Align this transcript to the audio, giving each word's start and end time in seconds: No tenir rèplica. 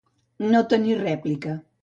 No 0.55 0.61
tenir 0.71 0.97
rèplica. 1.03 1.57